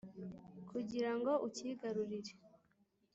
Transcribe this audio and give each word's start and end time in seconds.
kugira 0.69 1.11
ngo 1.17 1.31
ucyigarurire, 1.47 2.33